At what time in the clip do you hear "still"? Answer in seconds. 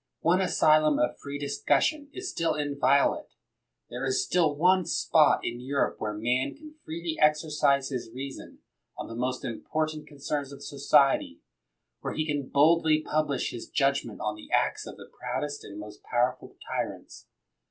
2.31-2.55, 4.25-4.55